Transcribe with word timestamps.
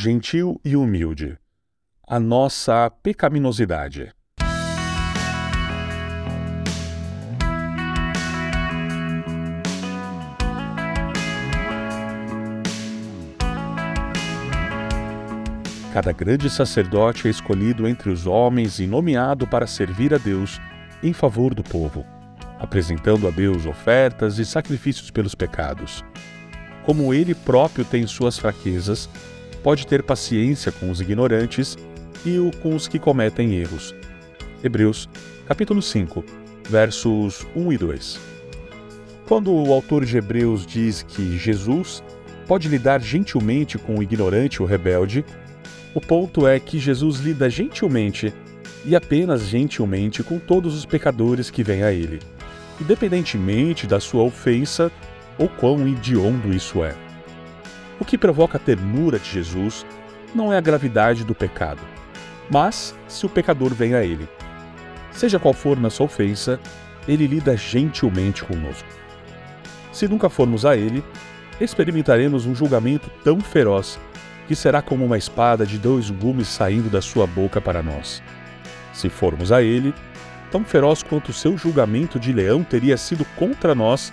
gentil 0.00 0.58
e 0.64 0.74
humilde. 0.76 1.36
A 2.08 2.18
nossa 2.18 2.90
pecaminosidade. 3.02 4.10
Cada 15.92 16.12
grande 16.12 16.48
sacerdote 16.48 17.26
é 17.26 17.30
escolhido 17.30 17.86
entre 17.86 18.08
os 18.08 18.26
homens 18.26 18.78
e 18.78 18.86
nomeado 18.86 19.46
para 19.46 19.66
servir 19.66 20.14
a 20.14 20.18
Deus 20.18 20.58
em 21.02 21.12
favor 21.12 21.54
do 21.54 21.62
povo, 21.62 22.06
apresentando 22.58 23.28
a 23.28 23.30
Deus 23.30 23.66
ofertas 23.66 24.38
e 24.38 24.46
sacrifícios 24.46 25.10
pelos 25.10 25.34
pecados. 25.34 26.02
Como 26.86 27.12
ele 27.12 27.34
próprio 27.34 27.84
tem 27.84 28.06
suas 28.06 28.38
fraquezas, 28.38 29.06
pode 29.62 29.86
ter 29.86 30.02
paciência 30.02 30.72
com 30.72 30.90
os 30.90 31.00
ignorantes 31.00 31.76
e 32.24 32.38
com 32.62 32.74
os 32.74 32.88
que 32.88 32.98
cometem 32.98 33.54
erros. 33.54 33.94
Hebreus, 34.62 35.08
capítulo 35.46 35.80
5, 35.80 36.24
versos 36.68 37.46
1 37.54 37.72
e 37.72 37.78
2. 37.78 38.20
Quando 39.26 39.52
o 39.52 39.72
autor 39.72 40.04
de 40.04 40.16
Hebreus 40.16 40.66
diz 40.66 41.02
que 41.02 41.38
Jesus 41.38 42.02
pode 42.46 42.68
lidar 42.68 43.00
gentilmente 43.00 43.78
com 43.78 43.96
o 43.96 44.02
ignorante 44.02 44.60
ou 44.60 44.68
rebelde, 44.68 45.24
o 45.94 46.00
ponto 46.00 46.46
é 46.46 46.58
que 46.58 46.78
Jesus 46.78 47.20
lida 47.20 47.48
gentilmente 47.48 48.34
e 48.84 48.96
apenas 48.96 49.42
gentilmente 49.42 50.22
com 50.22 50.38
todos 50.38 50.74
os 50.76 50.84
pecadores 50.84 51.50
que 51.50 51.62
vêm 51.62 51.82
a 51.82 51.92
ele, 51.92 52.18
independentemente 52.80 53.86
da 53.86 54.00
sua 54.00 54.22
ofensa 54.22 54.90
ou 55.38 55.48
quão 55.48 55.86
idiondo 55.86 56.52
isso 56.52 56.82
é. 56.82 57.09
O 58.00 58.04
que 58.04 58.16
provoca 58.16 58.56
a 58.56 58.60
ternura 58.60 59.18
de 59.18 59.30
Jesus 59.30 59.84
não 60.34 60.50
é 60.50 60.56
a 60.56 60.60
gravidade 60.60 61.22
do 61.22 61.34
pecado, 61.34 61.82
mas 62.50 62.94
se 63.06 63.26
o 63.26 63.28
pecador 63.28 63.74
vem 63.74 63.94
a 63.94 64.02
ele. 64.02 64.26
Seja 65.12 65.38
qual 65.38 65.52
for 65.52 65.78
nossa 65.78 66.02
ofensa, 66.02 66.58
ele 67.06 67.26
lida 67.26 67.56
gentilmente 67.56 68.42
conosco. 68.42 68.88
Se 69.92 70.08
nunca 70.08 70.30
formos 70.30 70.64
a 70.64 70.76
ele, 70.76 71.04
experimentaremos 71.60 72.46
um 72.46 72.54
julgamento 72.54 73.10
tão 73.22 73.38
feroz 73.38 73.98
que 74.48 74.56
será 74.56 74.80
como 74.80 75.04
uma 75.04 75.18
espada 75.18 75.66
de 75.66 75.78
dois 75.78 76.10
gumes 76.10 76.48
saindo 76.48 76.88
da 76.88 77.02
sua 77.02 77.26
boca 77.26 77.60
para 77.60 77.82
nós. 77.82 78.22
Se 78.94 79.08
formos 79.08 79.52
a 79.52 79.62
ele, 79.62 79.94
tão 80.50 80.64
feroz 80.64 81.02
quanto 81.02 81.28
o 81.28 81.34
seu 81.34 81.56
julgamento 81.58 82.18
de 82.18 82.32
leão 82.32 82.64
teria 82.64 82.96
sido 82.96 83.24
contra 83.36 83.74
nós, 83.74 84.12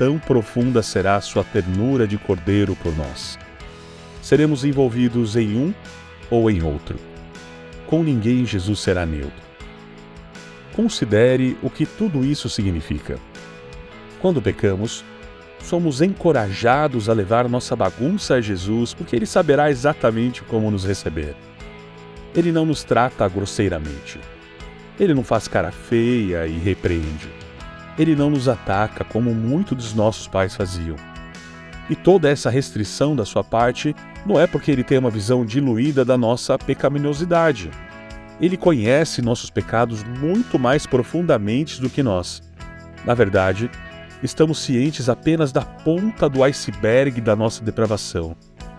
tão 0.00 0.18
profunda 0.18 0.82
será 0.82 1.16
a 1.16 1.20
sua 1.20 1.44
ternura 1.44 2.08
de 2.08 2.16
cordeiro 2.16 2.74
por 2.74 2.96
nós. 2.96 3.38
Seremos 4.22 4.64
envolvidos 4.64 5.36
em 5.36 5.58
um 5.58 5.74
ou 6.30 6.50
em 6.50 6.62
outro. 6.62 6.96
Com 7.86 8.02
ninguém 8.02 8.46
Jesus 8.46 8.80
será 8.80 9.04
neutro. 9.04 9.42
Considere 10.72 11.54
o 11.62 11.68
que 11.68 11.84
tudo 11.84 12.24
isso 12.24 12.48
significa. 12.48 13.18
Quando 14.22 14.40
pecamos, 14.40 15.04
somos 15.62 16.00
encorajados 16.00 17.10
a 17.10 17.12
levar 17.12 17.46
nossa 17.46 17.76
bagunça 17.76 18.36
a 18.36 18.40
Jesus, 18.40 18.94
porque 18.94 19.14
Ele 19.14 19.26
saberá 19.26 19.70
exatamente 19.70 20.40
como 20.44 20.70
nos 20.70 20.86
receber. 20.86 21.36
Ele 22.34 22.50
não 22.50 22.64
nos 22.64 22.82
trata 22.82 23.28
grosseiramente. 23.28 24.18
Ele 24.98 25.12
não 25.12 25.22
faz 25.22 25.46
cara 25.46 25.70
feia 25.70 26.46
e 26.46 26.56
repreende. 26.56 27.28
Ele 28.00 28.16
não 28.16 28.30
nos 28.30 28.48
ataca 28.48 29.04
como 29.04 29.34
muitos 29.34 29.76
dos 29.76 29.92
nossos 29.92 30.26
pais 30.26 30.56
faziam. 30.56 30.96
E 31.90 31.94
toda 31.94 32.30
essa 32.30 32.48
restrição 32.48 33.14
da 33.14 33.26
sua 33.26 33.44
parte 33.44 33.94
não 34.24 34.40
é 34.40 34.46
porque 34.46 34.70
ele 34.70 34.82
tem 34.82 34.96
uma 34.96 35.10
visão 35.10 35.44
diluída 35.44 36.02
da 36.02 36.16
nossa 36.16 36.56
pecaminosidade. 36.56 37.70
Ele 38.40 38.56
conhece 38.56 39.20
nossos 39.20 39.50
pecados 39.50 40.02
muito 40.02 40.58
mais 40.58 40.86
profundamente 40.86 41.78
do 41.78 41.90
que 41.90 42.02
nós. 42.02 42.42
Na 43.04 43.12
verdade, 43.12 43.70
estamos 44.22 44.60
cientes 44.60 45.10
apenas 45.10 45.52
da 45.52 45.60
ponta 45.60 46.26
do 46.26 46.42
iceberg 46.42 47.20
da 47.20 47.36
nossa 47.36 47.62
depravação, 47.62 48.34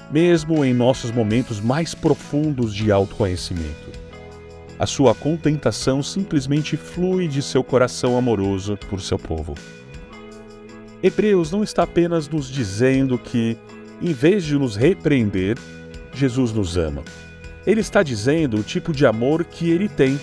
mesmo 0.09 0.65
em 0.65 0.73
nossos 0.73 1.11
momentos 1.11 1.59
mais 1.59 1.93
profundos 1.93 2.73
de 2.73 2.91
autoconhecimento. 2.91 3.90
A 4.81 4.87
sua 4.87 5.13
contentação 5.13 6.01
simplesmente 6.01 6.75
flui 6.75 7.27
de 7.27 7.39
seu 7.43 7.63
coração 7.63 8.17
amoroso 8.17 8.75
por 8.89 8.99
seu 8.99 9.19
povo. 9.19 9.53
Hebreus 11.03 11.51
não 11.51 11.61
está 11.61 11.83
apenas 11.83 12.27
nos 12.27 12.49
dizendo 12.49 13.15
que, 13.15 13.55
em 14.01 14.11
vez 14.11 14.43
de 14.43 14.57
nos 14.57 14.75
repreender, 14.75 15.55
Jesus 16.15 16.51
nos 16.51 16.77
ama. 16.77 17.03
Ele 17.63 17.79
está 17.79 18.01
dizendo 18.01 18.57
o 18.57 18.63
tipo 18.63 18.91
de 18.91 19.05
amor 19.05 19.45
que 19.45 19.69
ele 19.69 19.87
tem. 19.87 20.19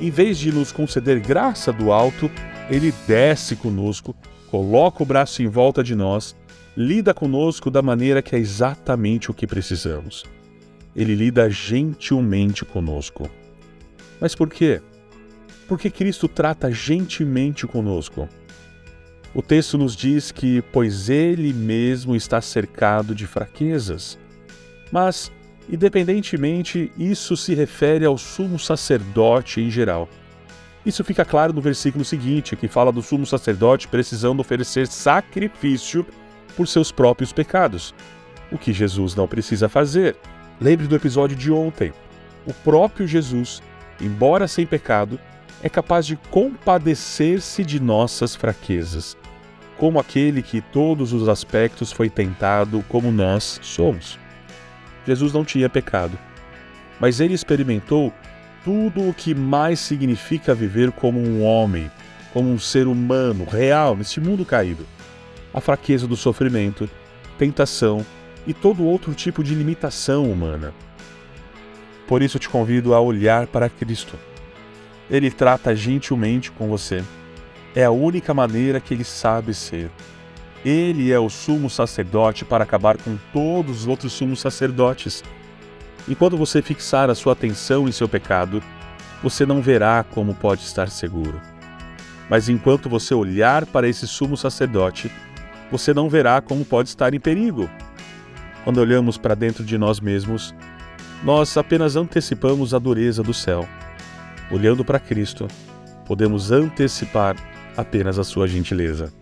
Em 0.00 0.08
vez 0.08 0.38
de 0.38 0.50
nos 0.50 0.72
conceder 0.72 1.20
graça 1.20 1.70
do 1.70 1.92
alto, 1.92 2.30
ele 2.70 2.94
desce 3.06 3.56
conosco, 3.56 4.16
coloca 4.50 5.02
o 5.02 5.06
braço 5.06 5.42
em 5.42 5.48
volta 5.48 5.84
de 5.84 5.94
nós, 5.94 6.34
lida 6.74 7.12
conosco 7.12 7.70
da 7.70 7.82
maneira 7.82 8.22
que 8.22 8.34
é 8.34 8.38
exatamente 8.38 9.30
o 9.30 9.34
que 9.34 9.46
precisamos. 9.46 10.24
Ele 10.96 11.14
lida 11.14 11.50
gentilmente 11.50 12.64
conosco. 12.64 13.30
Mas 14.20 14.34
por 14.34 14.48
quê? 14.48 14.80
Porque 15.68 15.90
Cristo 15.90 16.28
trata 16.28 16.70
gentilmente 16.70 17.66
conosco. 17.66 18.28
O 19.34 19.42
texto 19.42 19.76
nos 19.76 19.94
diz 19.94 20.32
que, 20.32 20.62
pois 20.72 21.10
Ele 21.10 21.52
mesmo 21.52 22.16
está 22.16 22.40
cercado 22.40 23.14
de 23.14 23.26
fraquezas. 23.26 24.18
Mas, 24.90 25.30
independentemente, 25.68 26.90
isso 26.96 27.36
se 27.36 27.54
refere 27.54 28.04
ao 28.04 28.16
sumo 28.16 28.58
sacerdote 28.58 29.60
em 29.60 29.70
geral. 29.70 30.08
Isso 30.86 31.02
fica 31.02 31.24
claro 31.24 31.52
no 31.52 31.60
versículo 31.60 32.04
seguinte, 32.04 32.54
que 32.54 32.68
fala 32.68 32.92
do 32.92 33.02
sumo 33.02 33.26
sacerdote 33.26 33.88
precisando 33.88 34.40
oferecer 34.40 34.86
sacrifício 34.86 36.06
por 36.56 36.68
seus 36.68 36.90
próprios 36.90 37.32
pecados, 37.32 37.94
o 38.50 38.56
que 38.56 38.72
Jesus 38.72 39.14
não 39.14 39.28
precisa 39.28 39.68
fazer. 39.68 40.16
Lembre 40.60 40.86
do 40.86 40.96
episódio 40.96 41.36
de 41.36 41.52
ontem. 41.52 41.92
O 42.46 42.54
próprio 42.54 43.06
Jesus, 43.06 43.60
embora 44.00 44.46
sem 44.48 44.66
pecado, 44.66 45.18
é 45.62 45.68
capaz 45.68 46.06
de 46.06 46.16
compadecer-se 46.30 47.64
de 47.64 47.80
nossas 47.80 48.34
fraquezas, 48.34 49.16
como 49.78 49.98
aquele 49.98 50.42
que 50.42 50.60
todos 50.60 51.12
os 51.12 51.28
aspectos 51.28 51.92
foi 51.92 52.08
tentado 52.08 52.84
como 52.88 53.10
nós 53.10 53.58
somos. 53.62 54.18
Jesus 55.06 55.32
não 55.32 55.44
tinha 55.44 55.68
pecado, 55.68 56.18
mas 57.00 57.20
ele 57.20 57.34
experimentou 57.34 58.12
tudo 58.64 59.08
o 59.08 59.14
que 59.14 59.34
mais 59.34 59.78
significa 59.78 60.54
viver 60.54 60.90
como 60.90 61.20
um 61.20 61.44
homem, 61.44 61.90
como 62.32 62.50
um 62.50 62.58
ser 62.58 62.86
humano 62.86 63.44
real 63.44 63.96
neste 63.96 64.20
mundo 64.20 64.44
caído. 64.44 64.86
A 65.54 65.60
fraqueza 65.60 66.06
do 66.06 66.16
sofrimento, 66.16 66.88
tentação 67.38 68.04
e 68.46 68.52
todo 68.52 68.84
outro 68.84 69.14
tipo 69.14 69.42
de 69.42 69.54
limitação 69.54 70.30
humana. 70.30 70.74
Por 72.06 72.22
isso 72.22 72.38
te 72.38 72.48
convido 72.48 72.94
a 72.94 73.00
olhar 73.00 73.46
para 73.46 73.68
Cristo. 73.68 74.16
Ele 75.10 75.30
trata 75.30 75.74
gentilmente 75.74 76.50
com 76.50 76.68
você. 76.68 77.02
É 77.74 77.84
a 77.84 77.90
única 77.90 78.32
maneira 78.32 78.80
que 78.80 78.94
ele 78.94 79.04
sabe 79.04 79.54
ser. 79.54 79.90
Ele 80.64 81.12
é 81.12 81.18
o 81.18 81.28
sumo 81.28 81.68
sacerdote 81.68 82.44
para 82.44 82.64
acabar 82.64 82.96
com 82.96 83.16
todos 83.32 83.80
os 83.80 83.86
outros 83.86 84.12
sumos 84.12 84.40
sacerdotes. 84.40 85.22
E 86.08 86.14
quando 86.14 86.36
você 86.36 86.62
fixar 86.62 87.10
a 87.10 87.14
sua 87.14 87.32
atenção 87.32 87.88
em 87.88 87.92
seu 87.92 88.08
pecado, 88.08 88.62
você 89.22 89.44
não 89.44 89.60
verá 89.60 90.04
como 90.04 90.34
pode 90.34 90.62
estar 90.62 90.88
seguro. 90.88 91.40
Mas 92.28 92.48
enquanto 92.48 92.88
você 92.88 93.14
olhar 93.14 93.66
para 93.66 93.88
esse 93.88 94.06
sumo 94.06 94.36
sacerdote, 94.36 95.10
você 95.70 95.92
não 95.92 96.08
verá 96.08 96.40
como 96.40 96.64
pode 96.64 96.88
estar 96.88 97.14
em 97.14 97.20
perigo. 97.20 97.68
Quando 98.64 98.78
olhamos 98.78 99.16
para 99.16 99.34
dentro 99.34 99.64
de 99.64 99.78
nós 99.78 100.00
mesmos, 100.00 100.54
nós 101.22 101.56
apenas 101.56 101.96
antecipamos 101.96 102.74
a 102.74 102.78
dureza 102.78 103.22
do 103.22 103.34
céu. 103.34 103.68
Olhando 104.50 104.84
para 104.84 105.00
Cristo, 105.00 105.48
podemos 106.06 106.52
antecipar 106.52 107.36
apenas 107.76 108.18
a 108.18 108.24
sua 108.24 108.46
gentileza. 108.46 109.12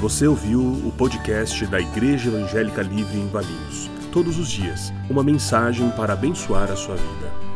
Você 0.00 0.26
ouviu 0.26 0.60
o 0.60 0.92
podcast 0.96 1.66
da 1.66 1.80
Igreja 1.80 2.28
Evangélica 2.28 2.82
Livre 2.82 3.18
em 3.18 3.28
Valinhos. 3.28 3.90
Todos 4.12 4.38
os 4.38 4.48
dias, 4.48 4.92
uma 5.08 5.22
mensagem 5.22 5.90
para 5.90 6.12
abençoar 6.12 6.70
a 6.70 6.76
sua 6.76 6.94
vida. 6.94 7.55